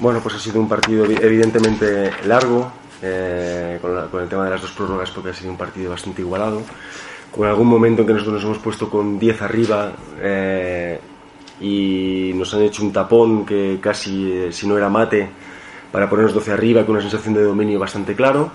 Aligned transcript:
Bueno, 0.00 0.20
pues 0.22 0.36
ha 0.36 0.38
sido 0.38 0.60
un 0.60 0.68
partido 0.68 1.04
evidentemente 1.04 2.12
largo, 2.24 2.70
eh, 3.02 3.78
con, 3.82 3.96
la, 3.96 4.04
con, 4.04 4.22
el 4.22 4.28
tema 4.28 4.44
de 4.44 4.50
las 4.50 4.62
dos 4.62 4.70
prórrogas, 4.70 5.10
porque 5.10 5.30
ha 5.30 5.34
sido 5.34 5.50
un 5.50 5.56
partido 5.56 5.90
bastante 5.90 6.22
igualado. 6.22 6.62
Con 7.32 7.48
algún 7.48 7.66
momento 7.66 8.02
en 8.02 8.06
que 8.06 8.12
nosotros 8.12 8.36
nos 8.36 8.44
hemos 8.44 8.58
puesto 8.58 8.88
con 8.88 9.18
10 9.18 9.42
arriba 9.42 9.92
eh, 10.20 11.00
y 11.60 12.30
nos 12.36 12.54
han 12.54 12.62
hecho 12.62 12.84
un 12.84 12.92
tapón 12.92 13.44
que 13.44 13.80
casi, 13.82 14.32
eh, 14.32 14.52
si 14.52 14.68
no 14.68 14.78
era 14.78 14.88
mate, 14.88 15.28
para 15.90 16.08
ponernos 16.08 16.32
12 16.32 16.52
arriba, 16.52 16.86
con 16.86 16.92
una 16.94 17.02
sensación 17.02 17.34
de 17.34 17.42
dominio 17.42 17.80
bastante 17.80 18.14
claro. 18.14 18.52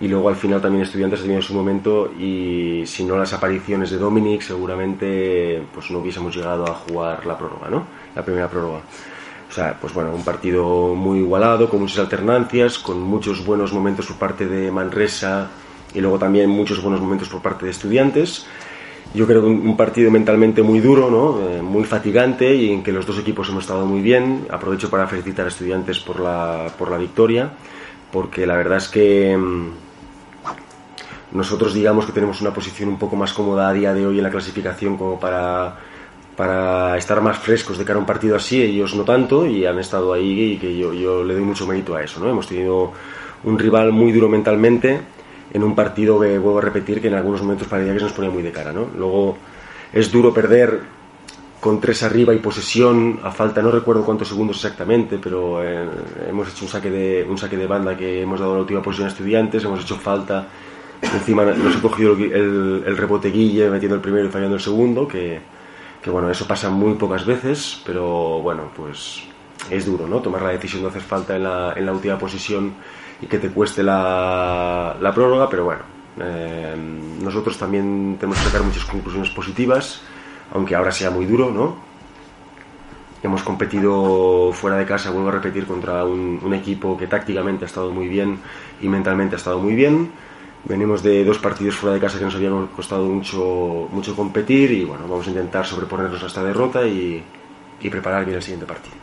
Y 0.00 0.06
luego 0.06 0.28
al 0.28 0.36
final 0.36 0.60
también 0.60 0.84
Estudiantes 0.84 1.20
ha 1.20 1.22
tenido 1.22 1.42
su 1.42 1.54
momento 1.54 2.12
y 2.18 2.82
si 2.86 3.04
no 3.04 3.16
las 3.16 3.32
apariciones 3.32 3.90
de 3.90 3.98
Dominic 3.98 4.42
seguramente 4.42 5.62
pues 5.72 5.90
no 5.90 5.98
hubiésemos 5.98 6.34
llegado 6.34 6.66
a 6.68 6.74
jugar 6.74 7.24
la 7.26 7.38
prórroga, 7.38 7.68
¿no? 7.68 7.84
La 8.14 8.24
primera 8.24 8.48
prórroga. 8.48 8.80
O 9.54 9.56
sea, 9.56 9.78
pues 9.80 9.94
bueno, 9.94 10.12
un 10.12 10.24
partido 10.24 10.96
muy 10.96 11.20
igualado, 11.20 11.70
con 11.70 11.78
muchas 11.78 12.00
alternancias, 12.00 12.76
con 12.76 13.00
muchos 13.00 13.46
buenos 13.46 13.72
momentos 13.72 14.04
por 14.06 14.16
parte 14.16 14.46
de 14.46 14.68
Manresa 14.72 15.48
y 15.94 16.00
luego 16.00 16.18
también 16.18 16.50
muchos 16.50 16.82
buenos 16.82 17.00
momentos 17.00 17.28
por 17.28 17.40
parte 17.40 17.64
de 17.64 17.70
Estudiantes. 17.70 18.46
Yo 19.14 19.28
creo 19.28 19.42
que 19.42 19.46
un 19.46 19.76
partido 19.76 20.10
mentalmente 20.10 20.60
muy 20.60 20.80
duro, 20.80 21.08
¿no? 21.08 21.48
Eh, 21.48 21.62
muy 21.62 21.84
fatigante 21.84 22.52
y 22.52 22.72
en 22.72 22.82
que 22.82 22.90
los 22.90 23.06
dos 23.06 23.16
equipos 23.20 23.48
hemos 23.48 23.62
estado 23.62 23.86
muy 23.86 24.02
bien. 24.02 24.44
Aprovecho 24.50 24.90
para 24.90 25.06
felicitar 25.06 25.44
a 25.44 25.50
Estudiantes 25.50 26.00
por 26.00 26.18
la, 26.18 26.66
por 26.76 26.90
la 26.90 26.98
victoria, 26.98 27.52
porque 28.10 28.48
la 28.48 28.56
verdad 28.56 28.78
es 28.78 28.88
que 28.88 29.36
mmm, 29.36 29.68
nosotros 31.30 31.74
digamos 31.74 32.06
que 32.06 32.12
tenemos 32.12 32.40
una 32.40 32.52
posición 32.52 32.88
un 32.88 32.98
poco 32.98 33.14
más 33.14 33.32
cómoda 33.32 33.68
a 33.68 33.72
día 33.72 33.94
de 33.94 34.04
hoy 34.04 34.18
en 34.18 34.24
la 34.24 34.30
clasificación 34.30 34.96
como 34.96 35.20
para 35.20 35.93
para 36.36 36.96
estar 36.96 37.20
más 37.20 37.38
frescos 37.38 37.78
de 37.78 37.84
cara 37.84 37.98
a 37.98 38.00
un 38.00 38.06
partido 38.06 38.36
así, 38.36 38.60
ellos 38.60 38.94
no 38.94 39.04
tanto 39.04 39.46
y 39.46 39.66
han 39.66 39.78
estado 39.78 40.12
ahí 40.12 40.52
y 40.52 40.56
que 40.58 40.76
yo, 40.76 40.92
yo 40.92 41.22
le 41.22 41.34
doy 41.34 41.42
mucho 41.42 41.66
mérito 41.66 41.94
a 41.94 42.02
eso. 42.02 42.20
¿no? 42.20 42.28
Hemos 42.28 42.48
tenido 42.48 42.92
un 43.44 43.58
rival 43.58 43.92
muy 43.92 44.10
duro 44.12 44.28
mentalmente 44.28 45.00
en 45.52 45.62
un 45.62 45.74
partido 45.74 46.18
que 46.20 46.38
vuelvo 46.38 46.58
a 46.58 46.62
repetir 46.62 47.00
que 47.00 47.08
en 47.08 47.14
algunos 47.14 47.42
momentos 47.42 47.68
parecía 47.68 47.92
que 47.92 48.00
se 48.00 48.04
nos 48.06 48.14
ponía 48.14 48.30
muy 48.30 48.42
de 48.42 48.50
cara. 48.50 48.72
¿no? 48.72 48.88
Luego 48.96 49.36
es 49.92 50.10
duro 50.10 50.34
perder 50.34 50.80
con 51.60 51.80
tres 51.80 52.02
arriba 52.02 52.34
y 52.34 52.38
posesión 52.38 53.20
a 53.22 53.30
falta, 53.30 53.62
no 53.62 53.70
recuerdo 53.70 54.04
cuántos 54.04 54.28
segundos 54.28 54.56
exactamente, 54.56 55.18
pero 55.22 55.64
eh, 55.64 55.88
hemos 56.28 56.52
hecho 56.52 56.64
un 56.64 56.70
saque, 56.70 56.90
de, 56.90 57.24
un 57.26 57.38
saque 57.38 57.56
de 57.56 57.66
banda 57.66 57.96
que 57.96 58.20
hemos 58.20 58.38
dado 58.40 58.54
la 58.54 58.60
última 58.60 58.82
posición 58.82 59.08
a 59.08 59.10
estudiantes, 59.10 59.64
hemos 59.64 59.80
hecho 59.80 59.96
falta, 59.96 60.46
encima 61.00 61.42
nos 61.44 61.76
he 61.76 61.80
cogido 61.80 62.12
el, 62.12 62.32
el, 62.32 62.84
el 62.86 62.96
rebote 62.98 63.30
Guille 63.30 63.70
metiendo 63.70 63.94
el 63.94 64.02
primero 64.02 64.26
y 64.26 64.30
fallando 64.30 64.56
el 64.56 64.60
segundo, 64.60 65.08
que, 65.08 65.40
que 66.04 66.10
bueno, 66.10 66.30
eso 66.30 66.46
pasa 66.46 66.68
muy 66.68 66.94
pocas 66.96 67.24
veces, 67.24 67.80
pero 67.86 68.42
bueno, 68.42 68.64
pues 68.76 69.22
es 69.70 69.86
duro, 69.86 70.06
¿no? 70.06 70.20
Tomar 70.20 70.42
la 70.42 70.50
decisión 70.50 70.82
de 70.82 70.88
hacer 70.88 71.00
falta 71.00 71.34
en 71.34 71.44
la, 71.44 71.72
en 71.74 71.86
la 71.86 71.92
última 71.92 72.18
posición 72.18 72.74
y 73.22 73.26
que 73.26 73.38
te 73.38 73.48
cueste 73.48 73.82
la, 73.82 74.98
la 75.00 75.14
prórroga, 75.14 75.48
pero 75.48 75.64
bueno, 75.64 75.80
eh, 76.20 76.76
nosotros 77.22 77.56
también 77.56 78.18
tenemos 78.20 78.38
que 78.38 78.44
sacar 78.44 78.62
muchas 78.62 78.84
conclusiones 78.84 79.30
positivas, 79.30 80.02
aunque 80.52 80.74
ahora 80.74 80.92
sea 80.92 81.10
muy 81.10 81.24
duro, 81.24 81.50
¿no? 81.50 81.76
Hemos 83.22 83.42
competido 83.42 84.52
fuera 84.52 84.76
de 84.76 84.84
casa, 84.84 85.10
vuelvo 85.10 85.30
a 85.30 85.32
repetir, 85.32 85.64
contra 85.64 86.04
un, 86.04 86.38
un 86.44 86.52
equipo 86.52 86.98
que 86.98 87.06
tácticamente 87.06 87.64
ha 87.64 87.66
estado 87.66 87.90
muy 87.92 88.08
bien 88.08 88.40
y 88.82 88.88
mentalmente 88.90 89.36
ha 89.36 89.38
estado 89.38 89.58
muy 89.58 89.74
bien 89.74 90.10
venimos 90.64 91.02
de 91.02 91.24
dos 91.24 91.38
partidos 91.38 91.76
fuera 91.76 91.94
de 91.94 92.00
casa 92.00 92.18
que 92.18 92.24
nos 92.24 92.34
habían 92.34 92.66
costado 92.68 93.04
mucho, 93.04 93.88
mucho 93.90 94.16
competir 94.16 94.70
y 94.72 94.84
bueno, 94.84 95.06
vamos 95.08 95.26
a 95.26 95.30
intentar 95.30 95.66
sobreponernos 95.66 96.22
a 96.22 96.26
esta 96.26 96.42
derrota 96.42 96.86
y, 96.86 97.22
y 97.80 97.90
preparar 97.90 98.24
bien 98.24 98.36
el 98.36 98.42
siguiente 98.42 98.66
partido. 98.66 98.96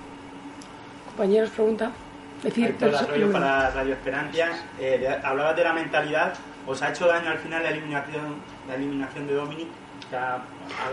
Compañeros, 1.08 1.50
pregunta. 1.50 1.92
Decir, 2.44 2.66
Héctor 2.70 2.96
Arroyo 2.96 3.32
para 3.32 3.70
Radio 3.70 3.94
Esperanza, 3.94 4.50
eh, 4.80 4.98
de, 5.00 5.08
hablabas 5.08 5.56
de 5.56 5.64
la 5.64 5.74
mentalidad, 5.74 6.34
¿os 6.66 6.82
ha 6.82 6.90
hecho 6.90 7.06
daño 7.06 7.30
al 7.30 7.38
final 7.38 7.62
la 7.62 7.70
eliminación, 7.70 8.36
la 8.68 8.76
eliminación 8.76 9.28
de 9.28 9.34
Dominic? 9.36 9.68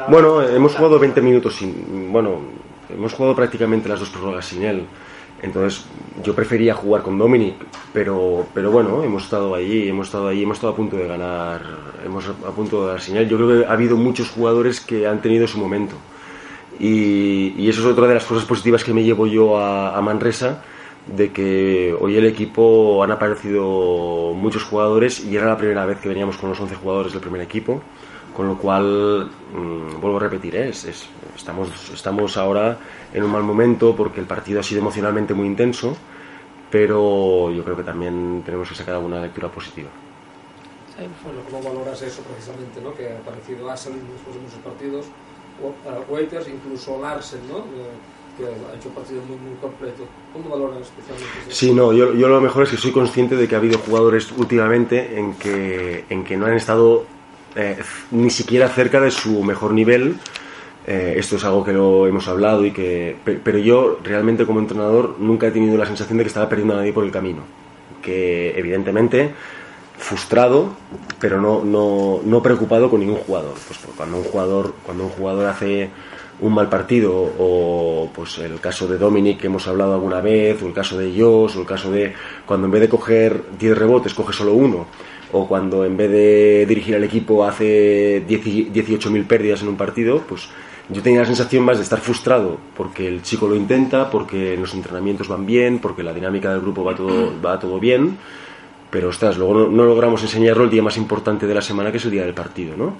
Bueno, 0.08 0.42
hemos 0.42 0.74
jugado 0.74 0.98
20 0.98 1.20
minutos 1.22 1.56
sin, 1.56 2.12
bueno, 2.12 2.40
hemos 2.88 3.12
jugado 3.14 3.34
prácticamente 3.34 3.88
las 3.88 4.00
dos 4.00 4.10
prórrogas 4.10 4.44
sin 4.44 4.62
él. 4.62 4.86
Entonces 5.42 5.84
yo 6.22 6.34
prefería 6.34 6.74
jugar 6.74 7.02
con 7.02 7.16
Dominic, 7.16 7.54
pero, 7.92 8.46
pero 8.52 8.70
bueno, 8.70 9.02
hemos 9.04 9.24
estado 9.24 9.54
allí, 9.54 9.88
hemos 9.88 10.08
estado 10.08 10.28
allí, 10.28 10.42
hemos 10.42 10.56
estado 10.56 10.72
a 10.72 10.76
punto 10.76 10.96
de 10.96 11.06
ganar, 11.06 11.60
hemos 12.04 12.28
a 12.28 12.50
punto 12.50 12.84
de 12.84 12.90
dar 12.92 13.00
señal. 13.00 13.28
Yo 13.28 13.36
creo 13.36 13.60
que 13.60 13.66
ha 13.66 13.72
habido 13.72 13.96
muchos 13.96 14.30
jugadores 14.30 14.80
que 14.80 15.06
han 15.06 15.22
tenido 15.22 15.46
su 15.46 15.58
momento. 15.58 15.94
Y, 16.80 17.68
eso 17.68 17.80
es 17.80 17.86
otra 17.86 18.06
de 18.06 18.14
las 18.14 18.24
cosas 18.24 18.44
positivas 18.44 18.84
que 18.84 18.92
me 18.94 19.02
llevo 19.02 19.26
yo 19.26 19.58
a, 19.58 19.96
a 19.96 20.00
Manresa, 20.00 20.62
de 21.06 21.30
que 21.32 21.96
hoy 21.98 22.16
el 22.16 22.26
equipo 22.26 23.02
han 23.02 23.10
aparecido 23.10 24.32
muchos 24.34 24.64
jugadores 24.64 25.24
y 25.24 25.36
era 25.36 25.46
la 25.46 25.56
primera 25.56 25.86
vez 25.86 25.98
que 25.98 26.08
veníamos 26.08 26.36
con 26.36 26.50
los 26.50 26.60
11 26.60 26.74
jugadores 26.74 27.12
del 27.12 27.20
primer 27.20 27.40
equipo 27.40 27.82
con 28.38 28.46
lo 28.46 28.56
cual 28.56 29.28
mmm, 29.52 30.00
vuelvo 30.00 30.18
a 30.18 30.20
repetir 30.20 30.54
¿eh? 30.54 30.68
es, 30.68 30.84
es, 30.84 31.06
estamos, 31.34 31.68
estamos 31.92 32.36
ahora 32.36 32.78
en 33.12 33.24
un 33.24 33.32
mal 33.32 33.42
momento 33.42 33.96
porque 33.96 34.20
el 34.20 34.26
partido 34.26 34.60
ha 34.60 34.62
sido 34.62 34.80
emocionalmente 34.80 35.34
muy 35.34 35.48
intenso 35.48 35.96
pero 36.70 37.50
yo 37.50 37.64
creo 37.64 37.76
que 37.76 37.82
también 37.82 38.42
tenemos 38.46 38.68
que 38.68 38.76
sacar 38.76 38.94
alguna 38.94 39.20
lectura 39.20 39.48
positiva 39.48 39.88
bueno, 41.24 41.40
¿cómo 41.50 41.62
valoras 41.64 42.00
eso 42.02 42.22
precisamente? 42.22 42.80
¿no? 42.80 42.94
que 42.94 43.10
ha 43.10 43.18
aparecido 43.18 43.68
Asel 43.68 43.94
después 43.94 44.36
de 44.36 44.42
muchos 44.42 44.60
partidos 44.60 45.06
Waiters, 46.08 46.46
incluso 46.46 47.02
Larsen 47.02 47.40
¿no? 47.48 47.64
que 48.36 48.44
ha 48.44 48.76
hecho 48.76 48.88
un 48.88 48.94
partido 48.94 49.20
muy, 49.22 49.36
muy 49.36 49.56
completo. 49.60 50.04
¿Cómo 50.32 50.48
valoras 50.48 50.82
especialmente 50.82 51.38
eso? 51.48 51.50
Sí, 51.50 51.74
no, 51.74 51.92
yo, 51.92 52.14
yo 52.14 52.28
lo 52.28 52.40
mejor 52.40 52.62
es 52.62 52.70
que 52.70 52.76
soy 52.76 52.92
consciente 52.92 53.34
de 53.34 53.48
que 53.48 53.56
ha 53.56 53.58
habido 53.58 53.80
jugadores 53.80 54.30
últimamente 54.30 55.18
en 55.18 55.34
que, 55.34 56.04
en 56.08 56.22
que 56.22 56.36
no 56.36 56.46
han 56.46 56.54
estado 56.54 57.04
eh, 57.56 57.78
ni 58.10 58.30
siquiera 58.30 58.68
cerca 58.68 59.00
de 59.00 59.10
su 59.10 59.42
mejor 59.42 59.72
nivel. 59.72 60.16
Eh, 60.86 61.14
esto 61.18 61.36
es 61.36 61.44
algo 61.44 61.64
que 61.64 61.72
lo 61.72 62.06
hemos 62.06 62.28
hablado 62.28 62.64
y 62.64 62.70
que, 62.70 63.16
pero 63.44 63.58
yo 63.58 63.98
realmente 64.02 64.46
como 64.46 64.60
entrenador 64.60 65.16
nunca 65.18 65.48
he 65.48 65.50
tenido 65.50 65.76
la 65.76 65.84
sensación 65.84 66.18
de 66.18 66.24
que 66.24 66.28
estaba 66.28 66.48
perdiendo 66.48 66.74
a 66.74 66.78
nadie 66.78 66.92
por 66.92 67.04
el 67.04 67.10
camino. 67.10 67.42
Que 68.02 68.58
evidentemente 68.58 69.32
frustrado, 69.98 70.76
pero 71.20 71.40
no, 71.40 71.64
no, 71.64 72.20
no 72.24 72.42
preocupado 72.42 72.88
con 72.88 73.00
ningún 73.00 73.16
jugador. 73.16 73.54
Pues 73.66 73.80
cuando 73.96 74.16
un 74.18 74.24
jugador, 74.24 74.74
cuando 74.84 75.04
un 75.04 75.10
jugador 75.10 75.46
hace 75.46 75.90
un 76.40 76.54
mal 76.54 76.68
partido 76.68 77.12
o 77.38 78.10
pues 78.14 78.38
el 78.38 78.60
caso 78.60 78.86
de 78.86 78.96
Dominic 78.96 79.40
que 79.40 79.48
hemos 79.48 79.66
hablado 79.66 79.94
alguna 79.94 80.20
vez 80.20 80.62
o 80.62 80.68
el 80.68 80.72
caso 80.72 80.96
de 80.96 81.10
Josh 81.10 81.56
o 81.56 81.60
el 81.60 81.66
caso 81.66 81.90
de 81.90 82.14
cuando 82.46 82.66
en 82.66 82.70
vez 82.70 82.82
de 82.82 82.88
coger 82.88 83.42
10 83.58 83.76
rebotes 83.76 84.14
coge 84.14 84.32
solo 84.32 84.52
uno 84.54 84.86
o 85.32 85.46
cuando 85.46 85.84
en 85.84 85.96
vez 85.96 86.10
de 86.10 86.66
dirigir 86.66 86.94
al 86.96 87.04
equipo 87.04 87.44
hace 87.44 88.26
18.000 88.26 89.26
pérdidas 89.26 89.62
en 89.62 89.68
un 89.68 89.76
partido, 89.76 90.22
pues 90.28 90.48
yo 90.88 91.02
tenía 91.02 91.20
la 91.20 91.26
sensación 91.26 91.64
más 91.64 91.76
de 91.76 91.82
estar 91.82 92.00
frustrado 92.00 92.58
porque 92.76 93.06
el 93.06 93.22
chico 93.22 93.46
lo 93.46 93.54
intenta, 93.54 94.10
porque 94.10 94.56
los 94.56 94.72
entrenamientos 94.74 95.28
van 95.28 95.44
bien, 95.44 95.78
porque 95.80 96.02
la 96.02 96.14
dinámica 96.14 96.50
del 96.50 96.60
grupo 96.60 96.82
va 96.82 96.94
todo, 96.94 97.32
va 97.44 97.58
todo 97.58 97.78
bien, 97.78 98.16
pero 98.90 99.08
ostras, 99.08 99.36
luego 99.36 99.54
no, 99.54 99.68
no 99.68 99.84
logramos 99.84 100.22
enseñarlo 100.22 100.64
el 100.64 100.70
día 100.70 100.82
más 100.82 100.96
importante 100.96 101.46
de 101.46 101.54
la 101.54 101.62
semana 101.62 101.90
que 101.90 101.98
es 101.98 102.04
el 102.04 102.10
día 102.10 102.24
del 102.24 102.34
partido, 102.34 102.76
¿no? 102.76 102.96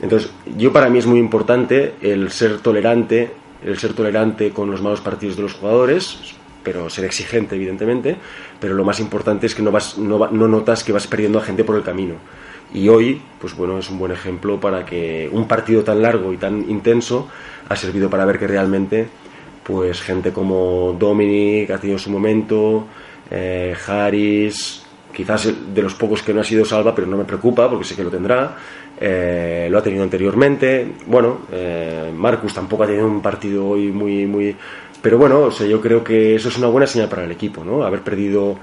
Entonces, 0.00 0.30
yo 0.56 0.72
para 0.72 0.88
mí 0.88 0.98
es 0.98 1.06
muy 1.06 1.18
importante 1.18 1.94
el 2.00 2.30
ser 2.30 2.60
tolerante, 2.60 3.32
el 3.64 3.78
ser 3.78 3.92
tolerante 3.94 4.50
con 4.50 4.70
los 4.70 4.80
malos 4.80 5.00
partidos 5.00 5.36
de 5.36 5.42
los 5.42 5.54
jugadores, 5.54 6.34
pero 6.68 6.90
ser 6.90 7.06
exigente, 7.06 7.56
evidentemente, 7.56 8.14
pero 8.60 8.74
lo 8.74 8.84
más 8.84 9.00
importante 9.00 9.46
es 9.46 9.54
que 9.54 9.62
no, 9.62 9.72
vas, 9.72 9.96
no, 9.96 10.28
no 10.30 10.48
notas 10.48 10.84
que 10.84 10.92
vas 10.92 11.06
perdiendo 11.06 11.38
a 11.38 11.42
gente 11.42 11.64
por 11.64 11.76
el 11.76 11.82
camino. 11.82 12.16
Y 12.74 12.90
hoy, 12.90 13.22
pues 13.40 13.56
bueno, 13.56 13.78
es 13.78 13.88
un 13.88 13.98
buen 13.98 14.12
ejemplo 14.12 14.60
para 14.60 14.84
que 14.84 15.30
un 15.32 15.48
partido 15.48 15.82
tan 15.82 16.02
largo 16.02 16.30
y 16.30 16.36
tan 16.36 16.68
intenso 16.68 17.26
ha 17.70 17.74
servido 17.74 18.10
para 18.10 18.26
ver 18.26 18.38
que 18.38 18.46
realmente, 18.46 19.08
pues 19.62 20.02
gente 20.02 20.30
como 20.30 20.94
Dominic 20.98 21.70
ha 21.70 21.78
tenido 21.78 21.98
su 21.98 22.10
momento, 22.10 22.86
eh, 23.30 23.74
Harris, 23.86 24.82
quizás 25.10 25.50
de 25.74 25.82
los 25.82 25.94
pocos 25.94 26.22
que 26.22 26.34
no 26.34 26.42
ha 26.42 26.44
sido 26.44 26.66
salva, 26.66 26.94
pero 26.94 27.06
no 27.06 27.16
me 27.16 27.24
preocupa 27.24 27.66
porque 27.70 27.86
sé 27.86 27.96
que 27.96 28.04
lo 28.04 28.10
tendrá. 28.10 28.56
Eh, 29.00 29.68
lo 29.70 29.78
ha 29.78 29.82
tenido 29.82 30.02
anteriormente. 30.02 30.86
Bueno, 31.06 31.42
eh, 31.52 32.12
Marcus 32.14 32.52
tampoco 32.52 32.82
ha 32.82 32.86
tenido 32.86 33.06
un 33.06 33.22
partido 33.22 33.68
hoy 33.68 33.92
muy, 33.92 34.26
muy, 34.26 34.56
pero 35.02 35.18
bueno, 35.18 35.42
o 35.42 35.50
sea, 35.50 35.66
yo 35.66 35.80
creo 35.80 36.02
que 36.02 36.34
eso 36.34 36.48
es 36.48 36.58
una 36.58 36.68
buena 36.68 36.86
señal 36.86 37.08
para 37.08 37.24
el 37.24 37.30
equipo, 37.30 37.64
¿no? 37.64 37.84
Haber 37.84 38.02
perdido 38.02 38.56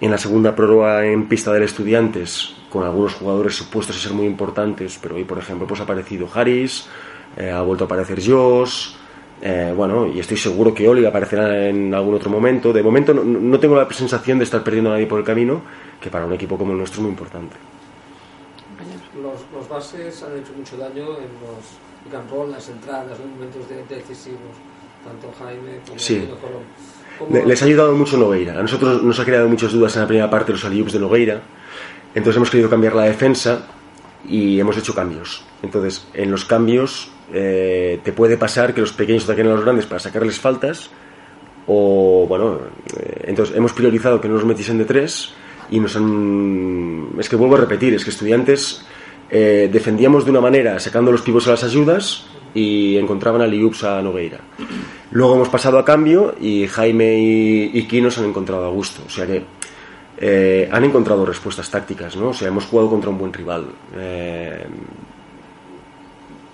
en 0.00 0.10
la 0.10 0.18
segunda 0.18 0.54
prórroga 0.54 1.06
en 1.06 1.28
pista 1.28 1.52
del 1.52 1.62
Estudiantes 1.62 2.56
con 2.70 2.84
algunos 2.84 3.14
jugadores 3.14 3.54
supuestos 3.54 3.96
a 3.96 4.00
ser 4.00 4.12
muy 4.12 4.26
importantes, 4.26 4.98
pero 5.00 5.16
hoy, 5.16 5.24
por 5.24 5.38
ejemplo, 5.38 5.66
pues 5.66 5.80
ha 5.80 5.84
aparecido 5.84 6.28
Harris, 6.32 6.88
eh, 7.36 7.50
ha 7.50 7.62
vuelto 7.62 7.84
a 7.84 7.86
aparecer 7.86 8.20
Josh, 8.24 8.94
eh, 9.42 9.72
bueno, 9.74 10.06
y 10.06 10.20
estoy 10.20 10.36
seguro 10.36 10.74
que 10.74 10.88
Oli 10.88 11.04
aparecerá 11.04 11.68
en 11.68 11.94
algún 11.94 12.14
otro 12.14 12.30
momento. 12.30 12.72
De 12.72 12.82
momento 12.82 13.14
no, 13.14 13.58
tengo 13.58 13.76
la 13.76 13.90
sensación 13.92 14.38
de 14.38 14.44
estar 14.44 14.62
perdiendo 14.62 14.90
a 14.90 14.94
nadie 14.94 15.06
por 15.06 15.18
el 15.18 15.24
camino, 15.24 15.62
que 16.00 16.10
para 16.10 16.26
un 16.26 16.32
equipo 16.32 16.58
como 16.58 16.72
el 16.72 16.78
nuestro 16.78 16.98
es 16.98 17.02
muy 17.02 17.10
importante. 17.10 17.56
Los, 19.22 19.40
los 19.52 19.68
bases 19.68 20.22
han 20.22 20.38
hecho 20.38 20.52
mucho 20.56 20.76
daño 20.76 21.18
en 21.18 21.30
los 21.40 21.90
en 22.06 22.50
las 22.50 22.68
entradas, 22.68 23.18
en 23.20 23.30
momentos 23.30 23.68
decisivos, 23.88 24.56
tanto 25.04 25.32
Jaime 25.38 25.80
como 25.86 25.98
sí. 25.98 26.28
Les 27.44 27.62
ha 27.62 27.66
ayudado 27.66 27.94
mucho 27.94 28.16
Nogueira. 28.16 28.58
A 28.58 28.62
nosotros 28.62 29.02
nos 29.02 29.18
ha 29.20 29.24
creado 29.24 29.48
muchas 29.48 29.72
dudas 29.72 29.94
en 29.96 30.02
la 30.02 30.08
primera 30.08 30.30
parte 30.30 30.52
los 30.52 30.64
aliups 30.64 30.92
de 30.92 31.00
Nogueira. 31.00 31.42
Entonces 32.14 32.36
hemos 32.36 32.50
querido 32.50 32.70
cambiar 32.70 32.94
la 32.94 33.04
defensa 33.04 33.66
y 34.26 34.58
hemos 34.58 34.76
hecho 34.76 34.94
cambios. 34.94 35.44
Entonces, 35.62 36.06
en 36.14 36.30
los 36.30 36.44
cambios 36.44 37.10
eh, 37.32 38.00
te 38.02 38.12
puede 38.12 38.36
pasar 38.36 38.74
que 38.74 38.80
los 38.80 38.92
pequeños 38.92 39.24
ataquen 39.24 39.46
a 39.46 39.50
los 39.50 39.64
grandes 39.64 39.86
para 39.86 40.00
sacarles 40.00 40.40
faltas 40.40 40.90
o, 41.66 42.26
bueno, 42.28 42.58
eh, 42.96 43.24
entonces 43.26 43.56
hemos 43.56 43.72
priorizado 43.72 44.20
que 44.20 44.28
no 44.28 44.34
nos 44.34 44.44
metiesen 44.44 44.78
de 44.78 44.84
tres 44.84 45.32
y 45.70 45.78
nos 45.78 45.94
han... 45.94 47.10
Es 47.18 47.28
que 47.28 47.36
vuelvo 47.36 47.56
a 47.56 47.60
repetir, 47.60 47.94
es 47.94 48.02
que 48.02 48.10
estudiantes 48.10 48.84
eh, 49.30 49.68
defendíamos 49.72 50.24
de 50.24 50.32
una 50.32 50.40
manera 50.40 50.80
sacando 50.80 51.12
los 51.12 51.22
pibos 51.22 51.46
a 51.46 51.50
las 51.50 51.62
ayudas 51.62 52.26
y 52.54 52.96
encontraban 52.96 53.42
a 53.42 53.46
Liups 53.46 53.84
a 53.84 54.02
Nogueira. 54.02 54.40
Luego 55.12 55.34
hemos 55.34 55.48
pasado 55.48 55.78
a 55.78 55.84
cambio 55.84 56.34
y 56.40 56.66
Jaime 56.66 57.18
y, 57.18 57.70
y 57.74 57.82
Kino 57.84 58.10
se 58.10 58.20
han 58.20 58.28
encontrado 58.28 58.66
a 58.66 58.70
gusto. 58.70 59.02
O 59.06 59.10
sea 59.10 59.26
que 59.26 59.44
eh, 60.22 60.68
han 60.70 60.84
encontrado 60.84 61.24
respuestas 61.24 61.70
tácticas, 61.70 62.14
¿no? 62.14 62.28
O 62.28 62.34
sea, 62.34 62.48
hemos 62.48 62.66
jugado 62.66 62.90
contra 62.90 63.08
un 63.10 63.18
buen 63.18 63.32
rival. 63.32 63.66
Eh, 63.96 64.66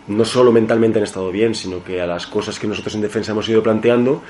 no 0.09 0.25
solo 0.25 0.53
mentalmente 0.53 0.99
han 0.99 1.05
estado 1.05 1.31
bien, 1.31 1.55
sino 1.55 1.83
que 1.83 2.01
a 2.01 2.07
las 2.07 2.27
cosas 2.27 2.59
que 2.59 2.67
nosotros 2.67 2.95
en 2.95 3.01
defensa 3.01 3.33
hemos 3.33 3.49
ido 3.49 3.63
planteando, 3.63 4.23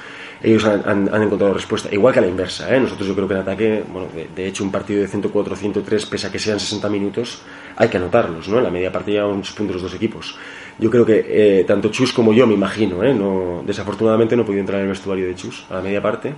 ellos 0.43 0.64
han, 0.64 1.08
encontrado 1.23 1.55
respuesta. 1.55 1.88
Igual 1.93 2.12
que 2.12 2.19
a 2.20 2.23
la 2.23 2.28
inversa, 2.28 2.75
¿eh? 2.75 2.81
Nosotros 2.81 3.08
yo 3.08 3.14
creo 3.14 3.28
que 3.28 3.34
en 3.34 3.40
ataque, 3.40 3.84
bueno, 3.90 4.08
de, 4.34 4.46
hecho 4.46 4.64
un 4.64 4.70
partido 4.70 5.00
de 5.00 5.08
104-103, 5.08 6.08
pese 6.08 6.26
a 6.26 6.32
que 6.32 6.38
sean 6.38 6.61
60 6.61 6.88
minutos, 6.88 7.43
hay 7.76 7.88
que 7.88 7.96
anotarlos, 7.96 8.49
¿no? 8.49 8.58
En 8.58 8.64
la 8.64 8.70
media 8.70 8.93
partida 8.93 9.26
muchos 9.26 9.55
puntos 9.55 9.76
los 9.76 9.82
dos 9.82 9.94
equipos. 9.94 10.37
Yo 10.78 10.90
creo 10.90 11.06
que 11.06 11.25
eh, 11.61 11.64
tanto 11.64 11.88
Chus 11.88 12.12
como 12.12 12.32
yo, 12.32 12.46
me 12.46 12.55
imagino, 12.55 13.02
¿eh? 13.02 13.14
No, 13.14 13.62
desafortunadamente 13.67 14.37
no 14.37 14.43
he 14.43 14.44
podido 14.44 14.61
entrar 14.61 14.81
en 14.81 14.87
el 14.87 14.90
vestuario 14.90 15.26
de 15.26 15.34
Chus 15.34 15.64
a 15.70 15.75
la 15.75 15.82
media 15.82 16.02
parte, 16.02 16.34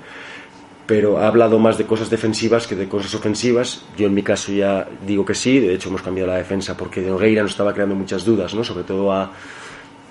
pero 0.88 1.18
ha 1.18 1.28
hablado 1.28 1.58
más 1.58 1.76
de 1.76 1.84
cosas 1.84 2.08
defensivas 2.08 2.66
que 2.66 2.74
de 2.74 2.88
cosas 2.88 3.14
ofensivas. 3.14 3.84
Yo 3.98 4.06
en 4.06 4.14
mi 4.14 4.22
caso 4.22 4.52
ya 4.52 4.88
digo 5.06 5.22
que 5.22 5.34
sí, 5.34 5.60
de 5.60 5.74
hecho 5.74 5.90
hemos 5.90 6.00
cambiado 6.00 6.30
la 6.30 6.38
defensa 6.38 6.78
porque 6.78 7.02
de 7.02 7.10
Nogueira 7.10 7.42
nos 7.42 7.50
estaba 7.50 7.74
creando 7.74 7.94
muchas 7.94 8.24
dudas, 8.24 8.54
¿no? 8.54 8.64
sobre 8.64 8.84
todo 8.84 9.12
a, 9.12 9.30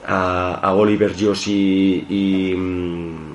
a, 0.05 0.73
Oliver, 0.73 1.15
Josh 1.19 1.49
y, 1.49 2.05
y, 2.07 2.55
mm, 2.55 3.33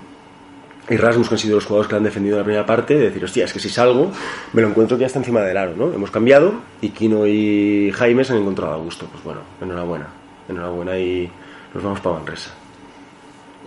Rasmus, 0.91 1.29
que 1.29 1.35
han 1.35 1.39
sido 1.41 1.56
los 1.56 1.65
jugadores 1.65 1.91
que 1.91 1.97
han 1.97 2.05
defendido 2.05 2.37
en 2.37 2.43
la 2.43 2.44
primera 2.44 2.65
parte, 2.65 2.94
de 2.94 3.06
decir, 3.06 3.25
hostia, 3.25 3.45
es 3.47 3.53
que 3.53 3.59
si 3.59 3.69
salgo 3.69 4.12
me 4.53 4.62
lo 4.62 4.69
encuentro 4.69 4.97
que 4.97 5.00
ya 5.00 5.09
está 5.09 5.19
encima 5.19 5.41
del 5.41 5.56
aro. 5.56 5.75
¿no? 5.77 5.93
Hemos 5.93 6.12
cambiado 6.12 6.55
y 6.81 6.91
Kino 6.91 7.27
y 7.27 7.91
Jaime 7.93 8.23
se 8.23 8.35
han 8.35 8.38
encontrado 8.38 8.75
a 8.75 8.77
gusto. 8.77 9.06
Pues 9.11 9.25
bueno, 9.25 9.41
enhorabuena, 9.61 10.06
enhorabuena 10.49 10.97
y 10.97 11.29
nos 11.75 11.83
vamos 11.83 11.99
para 11.99 12.19
Manresa 12.19 12.53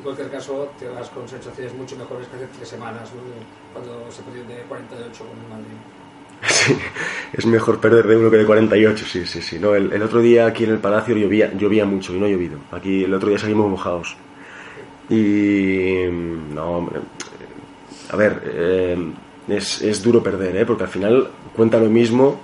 cualquier 0.06 0.30
caso 0.30 0.69
te 0.78 0.88
vas 0.88 1.10
con 1.10 1.28
sensaciones 1.28 1.74
mucho 1.74 1.96
mejores 1.98 2.28
que 2.28 2.36
hace 2.38 2.48
tres 2.56 2.69
semanas, 2.69 3.10
cuando 3.74 4.06
se 4.12 4.22
perdió 4.22 4.44
de 4.46 4.62
48 4.63 5.25
con 5.25 5.38
el 5.38 5.50
Madrid. 5.50 5.78
Sí, 6.48 6.78
es 7.34 7.46
mejor 7.46 7.80
perder 7.80 8.06
de 8.06 8.18
uno 8.18 8.30
que 8.30 8.38
de 8.38 8.46
48, 8.46 9.06
sí, 9.06 9.25
sí, 9.25 9.42
sí. 9.42 9.57
No, 9.57 9.74
el, 9.74 9.92
el, 9.92 10.04
otro 10.04 10.19
día 10.19 10.46
aquí 10.46 10.63
en 10.63 10.72
el 10.72 10.78
Palacio 10.78 11.16
llovía, 11.16 11.52
llovía 11.54 11.86
mucho 11.86 12.13
y 12.13 12.19
no 12.19 12.28
ha 12.28 12.30
llovido. 12.30 12.60
Aquí 12.72 13.04
el 13.04 13.13
otro 13.13 13.30
día 13.30 13.40
salimos 13.40 13.68
mojados. 13.68 14.16
Y... 15.10 16.04
No, 16.54 16.78
hombre. 16.78 17.00
A 18.12 18.16
ver, 18.16 18.44
eh, 18.46 19.12
es, 19.48 19.81
es, 19.81 20.04
duro 20.04 20.22
perder, 20.22 20.56
¿eh? 20.57 20.66
porque 20.66 20.84
al 20.84 20.90
final 20.90 21.30
cuenta 21.56 21.80
lo 21.80 21.90
mismo 21.90 22.42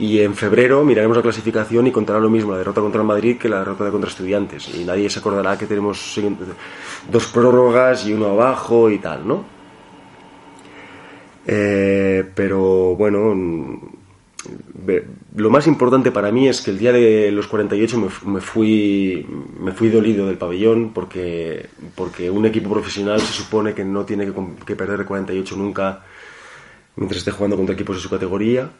y 0.00 0.22
en 0.22 0.34
febrero 0.34 0.82
miraremos 0.82 1.14
la 1.14 1.22
clasificación 1.22 1.86
y 1.86 1.92
contará 1.92 2.18
lo 2.18 2.30
mismo 2.30 2.52
la 2.52 2.58
derrota 2.58 2.80
contra 2.80 3.02
el 3.02 3.06
Madrid 3.06 3.36
que 3.36 3.50
la 3.50 3.58
derrota 3.58 3.90
contra 3.90 4.08
Estudiantes. 4.08 4.74
Y 4.74 4.82
nadie 4.84 5.10
se 5.10 5.18
acordará 5.18 5.58
que 5.58 5.66
tenemos 5.66 6.18
dos 7.12 7.26
prórrogas 7.26 8.06
y 8.06 8.14
uno 8.14 8.30
abajo 8.30 8.88
y 8.88 8.98
tal, 8.98 9.28
¿no? 9.28 9.44
Eh, 11.46 12.24
pero 12.34 12.96
bueno, 12.96 13.34
lo 15.36 15.50
más 15.50 15.66
importante 15.66 16.10
para 16.10 16.32
mí 16.32 16.48
es 16.48 16.62
que 16.62 16.70
el 16.70 16.78
día 16.78 16.92
de 16.92 17.30
los 17.30 17.46
48 17.46 17.98
me, 18.24 18.40
fui, 18.40 19.26
me 19.60 19.72
fui 19.72 19.90
dolido 19.90 20.26
del 20.26 20.38
pabellón 20.38 20.92
porque, 20.94 21.68
porque 21.94 22.30
un 22.30 22.46
equipo 22.46 22.70
profesional 22.70 23.20
se 23.20 23.34
supone 23.34 23.74
que 23.74 23.84
no 23.84 24.06
tiene 24.06 24.24
que, 24.24 24.32
que 24.64 24.76
perder 24.76 25.00
el 25.00 25.06
48 25.06 25.56
nunca 25.56 26.04
mientras 26.96 27.18
esté 27.18 27.32
jugando 27.32 27.58
contra 27.58 27.74
equipos 27.74 27.96
de 27.96 28.02
su 28.02 28.08
categoría 28.08 28.70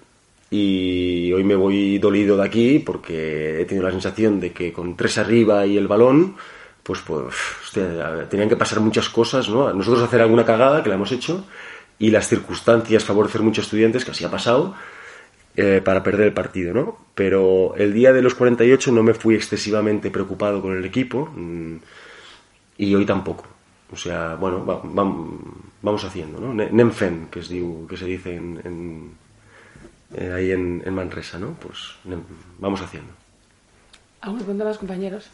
y 0.51 1.33
hoy 1.33 1.45
me 1.45 1.55
voy 1.55 1.99
dolido 1.99 2.37
de 2.37 2.45
aquí 2.45 2.81
porque 2.81 3.61
he 3.61 3.65
tenido 3.67 3.87
la 3.87 3.93
sensación 3.93 4.41
de 4.41 4.53
que 4.53 4.73
con 4.73 4.97
tres 4.97 5.17
arriba 5.19 5.65
y 5.65 5.77
el 5.77 5.87
balón, 5.87 6.35
pues, 6.83 7.01
pues 7.03 7.35
tenían 8.29 8.49
que 8.49 8.57
pasar 8.57 8.81
muchas 8.81 9.09
cosas, 9.09 9.49
¿no? 9.49 9.73
Nosotros 9.73 10.03
hacer 10.03 10.21
alguna 10.21 10.45
cagada, 10.45 10.83
que 10.83 10.89
la 10.89 10.97
hemos 10.97 11.13
hecho, 11.13 11.45
y 12.01 12.11
las 12.11 12.27
circunstancias 12.27 13.05
favorecer 13.05 13.43
muchos 13.43 13.67
estudiantes, 13.67 14.05
que 14.05 14.11
así 14.11 14.25
ha 14.25 14.31
pasado, 14.31 14.75
eh, 15.57 15.81
para 15.85 16.03
perder 16.03 16.27
el 16.27 16.33
partido, 16.33 16.75
¿no? 16.75 16.99
Pero 17.15 17.77
el 17.77 17.93
día 17.95 18.13
de 18.13 18.23
los 18.23 18.35
48 18.35 18.91
no 18.91 19.05
me 19.05 19.15
fui 19.15 19.37
excesivamente 19.37 20.11
preocupado 20.11 20.61
con 20.61 20.77
el 20.77 20.85
equipo 20.85 21.27
mm, 21.27 21.77
y 22.79 22.95
hoy 22.95 23.07
tampoco. 23.07 23.45
O 23.93 23.97
sea, 23.97 24.35
bueno, 24.35 24.65
vamos 24.65 26.05
haciendo, 26.05 26.41
¿no? 26.41 26.55
Nemfen, 26.55 27.29
que, 27.31 27.41
es, 27.41 27.49
que 27.49 27.97
se 27.97 28.07
dice 28.07 28.35
en 28.35 29.11
eh, 30.15 30.33
ahí 30.33 30.51
en, 30.53 30.93
Manresa, 30.93 31.39
¿no? 31.39 31.55
Pues 31.55 31.79
vamos 32.59 32.81
haciendo. 32.81 33.13
¿Alguna 34.21 34.43
pregunta 34.43 34.65
más, 34.65 34.79
compañeros? 34.79 35.29